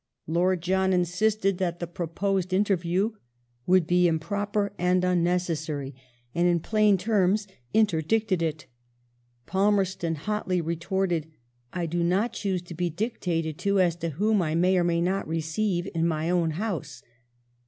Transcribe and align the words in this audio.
Lord 0.25 0.63
John 0.63 0.93
insisted 0.93 1.59
that 1.59 1.77
the 1.77 1.85
proposed 1.85 2.53
inter 2.53 2.75
view 2.75 3.17
would 3.67 3.85
be 3.85 4.07
"improper 4.07 4.73
and 4.79 5.03
unnecessary," 5.03 5.93
and 6.33 6.47
in 6.47 6.59
plain 6.59 6.97
terms 6.97 7.47
interdicted 7.71 8.41
it. 8.41 8.65
Palmerston 9.45 10.15
hotly 10.15 10.59
retorted:" 10.59 11.31
I 11.71 11.85
do 11.85 12.03
not 12.03 12.33
choose 12.33 12.63
to 12.63 12.73
be 12.73 12.89
dictated 12.89 13.59
to 13.59 13.79
as 13.79 13.95
to 13.97 14.09
whom 14.17 14.41
I 14.41 14.55
may 14.55 14.79
or 14.79 14.83
may 14.83 15.01
not 15.01 15.27
receive 15.27 15.87
in 15.93 16.07
my 16.07 16.31
own 16.31 16.49
house 16.57 17.03